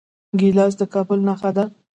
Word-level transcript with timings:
ګیلاس 0.39 0.73
د 0.79 0.81
کابل 0.93 1.19
نښه 1.27 1.51
ده. 1.55 1.65